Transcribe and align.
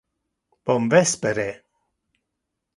Bon 0.69 0.87
vespere 0.93 1.47